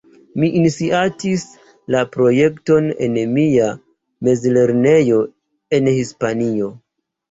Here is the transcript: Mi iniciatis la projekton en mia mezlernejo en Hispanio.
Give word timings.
Mi 0.43 0.47
iniciatis 0.61 1.43
la 1.97 2.01
projekton 2.17 2.91
en 3.11 3.21
mia 3.37 3.71
mezlernejo 4.33 5.25
en 5.83 5.97
Hispanio. 6.03 6.77